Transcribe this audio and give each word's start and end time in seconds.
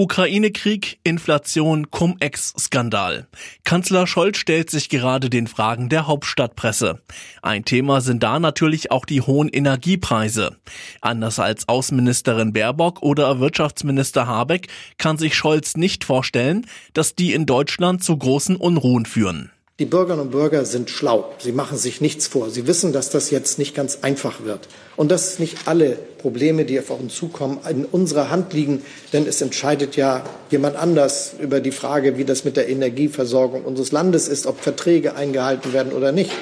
Ukraine-Krieg, 0.00 1.00
Inflation, 1.02 1.90
Cum-Ex-Skandal. 1.90 3.26
Kanzler 3.64 4.06
Scholz 4.06 4.38
stellt 4.38 4.70
sich 4.70 4.88
gerade 4.90 5.28
den 5.28 5.48
Fragen 5.48 5.88
der 5.88 6.06
Hauptstadtpresse. 6.06 7.02
Ein 7.42 7.64
Thema 7.64 8.00
sind 8.00 8.22
da 8.22 8.38
natürlich 8.38 8.92
auch 8.92 9.04
die 9.04 9.22
hohen 9.22 9.48
Energiepreise. 9.48 10.56
Anders 11.00 11.40
als 11.40 11.68
Außenministerin 11.68 12.52
Baerbock 12.52 13.02
oder 13.02 13.40
Wirtschaftsminister 13.40 14.28
Habeck 14.28 14.68
kann 14.98 15.18
sich 15.18 15.34
Scholz 15.34 15.76
nicht 15.76 16.04
vorstellen, 16.04 16.64
dass 16.92 17.16
die 17.16 17.32
in 17.32 17.44
Deutschland 17.44 18.04
zu 18.04 18.16
großen 18.16 18.54
Unruhen 18.54 19.04
führen. 19.04 19.50
Die 19.80 19.86
Bürgerinnen 19.86 20.22
und 20.22 20.30
Bürger 20.32 20.64
sind 20.64 20.90
schlau. 20.90 21.32
Sie 21.38 21.52
machen 21.52 21.78
sich 21.78 22.00
nichts 22.00 22.26
vor. 22.26 22.50
Sie 22.50 22.66
wissen, 22.66 22.92
dass 22.92 23.10
das 23.10 23.30
jetzt 23.30 23.60
nicht 23.60 23.76
ganz 23.76 24.00
einfach 24.02 24.42
wird 24.42 24.66
und 24.96 25.08
dass 25.08 25.38
nicht 25.38 25.56
alle 25.66 25.96
Probleme, 26.18 26.64
die 26.64 26.80
auf 26.80 26.90
uns 26.90 27.14
zukommen, 27.14 27.60
in 27.70 27.84
unserer 27.84 28.28
Hand 28.28 28.52
liegen. 28.52 28.82
Denn 29.12 29.24
es 29.24 29.40
entscheidet 29.40 29.94
ja 29.94 30.24
jemand 30.50 30.74
anders 30.74 31.34
über 31.40 31.60
die 31.60 31.70
Frage, 31.70 32.18
wie 32.18 32.24
das 32.24 32.44
mit 32.44 32.56
der 32.56 32.68
Energieversorgung 32.68 33.64
unseres 33.64 33.92
Landes 33.92 34.26
ist, 34.26 34.48
ob 34.48 34.60
Verträge 34.60 35.14
eingehalten 35.14 35.72
werden 35.72 35.92
oder 35.92 36.10
nicht. 36.10 36.32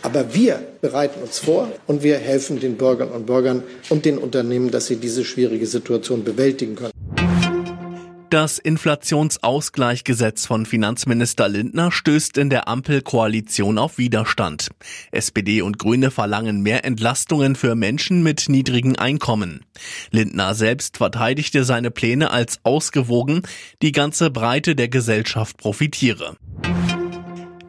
Aber 0.00 0.32
wir 0.32 0.58
bereiten 0.80 1.20
uns 1.20 1.38
vor 1.38 1.68
und 1.86 2.02
wir 2.02 2.16
helfen 2.16 2.60
den 2.60 2.78
Bürgern 2.78 3.10
und 3.10 3.26
Bürgern 3.26 3.62
und 3.90 4.06
den 4.06 4.16
Unternehmen, 4.16 4.70
dass 4.70 4.86
sie 4.86 4.96
diese 4.96 5.22
schwierige 5.26 5.66
Situation 5.66 6.24
bewältigen 6.24 6.76
können. 6.76 6.95
Das 8.36 8.58
Inflationsausgleichgesetz 8.58 10.44
von 10.44 10.66
Finanzminister 10.66 11.48
Lindner 11.48 11.90
stößt 11.90 12.36
in 12.36 12.50
der 12.50 12.68
Ampelkoalition 12.68 13.78
auf 13.78 13.96
Widerstand. 13.96 14.68
SPD 15.10 15.62
und 15.62 15.78
Grüne 15.78 16.10
verlangen 16.10 16.60
mehr 16.60 16.84
Entlastungen 16.84 17.56
für 17.56 17.74
Menschen 17.74 18.22
mit 18.22 18.50
niedrigen 18.50 18.98
Einkommen. 18.98 19.64
Lindner 20.10 20.54
selbst 20.54 20.98
verteidigte 20.98 21.64
seine 21.64 21.90
Pläne 21.90 22.30
als 22.30 22.60
ausgewogen, 22.62 23.40
die 23.80 23.92
ganze 23.92 24.30
Breite 24.30 24.76
der 24.76 24.88
Gesellschaft 24.88 25.56
profitiere. 25.56 26.36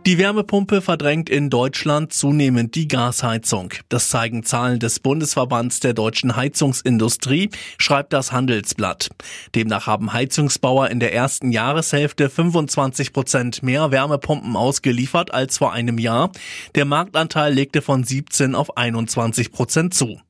Die 0.08 0.18
Wärmepumpe 0.18 0.82
verdrängt 0.82 1.30
in 1.30 1.50
Deutschland 1.50 2.14
zunehmend 2.14 2.76
die 2.76 2.88
Gasheizung. 2.88 3.74
Das 3.90 4.08
zeigen 4.08 4.44
Zahlen 4.44 4.80
des 4.80 5.02
Bundesverbands 5.02 5.82
der 5.82 5.94
deutschen 5.94 6.38
Heizungsindustrie, 6.38 7.50
schreibt 7.78 8.14
das 8.14 8.32
Handelsblatt. 8.32 9.10
Demnach 9.54 9.86
haben 9.86 10.14
Heizungsbauer 10.14 10.88
in 10.92 11.02
der 11.02 11.14
ersten 11.14 11.52
Jahreshälfte 11.52 12.30
25 12.30 13.12
Prozent 13.12 13.64
mehr 13.64 13.92
Wärmepumpen 13.92 14.56
ausgeliefert 14.56 15.34
als 15.34 15.58
vor 15.58 15.74
einem 15.74 15.98
Jahr. 15.98 16.32
Der 16.76 16.86
Marktanteil 16.86 17.54
legte 17.54 17.82
von 17.82 18.06
17 18.06 18.56
auf 18.56 18.78
21 18.78 19.52
Prozent 19.52 19.94
zu. 19.94 20.22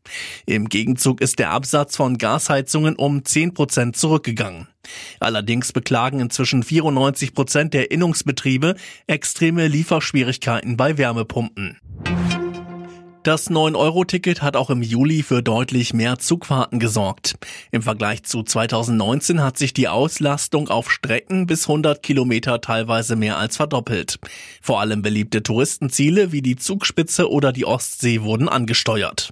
Im 0.47 0.69
Gegenzug 0.69 1.21
ist 1.21 1.37
der 1.37 1.51
Absatz 1.51 1.95
von 1.95 2.17
Gasheizungen 2.17 2.95
um 2.95 3.23
10 3.23 3.53
Prozent 3.53 3.95
zurückgegangen. 3.95 4.67
Allerdings 5.19 5.71
beklagen 5.71 6.19
inzwischen 6.19 6.63
94 6.63 7.33
Prozent 7.33 7.73
der 7.73 7.91
Innungsbetriebe 7.91 8.75
extreme 9.07 9.67
Lieferschwierigkeiten 9.67 10.77
bei 10.77 10.97
Wärmepumpen. 10.97 11.77
Das 13.27 13.51
9-Euro-Ticket 13.51 14.41
hat 14.41 14.55
auch 14.55 14.69
im 14.69 14.81
Juli 14.81 15.21
für 15.21 15.43
deutlich 15.43 15.93
mehr 15.93 16.17
Zugfahrten 16.17 16.79
gesorgt. 16.79 17.35
Im 17.71 17.81
Vergleich 17.81 18.23
zu 18.23 18.41
2019 18.41 19.43
hat 19.43 19.57
sich 19.57 19.73
die 19.73 19.89
Auslastung 19.89 20.69
auf 20.69 20.89
Strecken 20.89 21.45
bis 21.45 21.67
100 21.67 22.01
Kilometer 22.01 22.61
teilweise 22.61 23.17
mehr 23.17 23.37
als 23.37 23.57
verdoppelt. 23.57 24.17
Vor 24.61 24.79
allem 24.79 25.01
beliebte 25.01 25.43
Touristenziele 25.43 26.31
wie 26.31 26.41
die 26.41 26.55
Zugspitze 26.55 27.29
oder 27.29 27.51
die 27.51 27.65
Ostsee 27.65 28.21
wurden 28.21 28.47
angesteuert. 28.47 29.29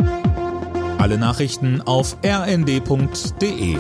Alle 0.98 1.18
Nachrichten 1.18 1.82
auf 1.82 2.18
rnd.de 2.22 3.78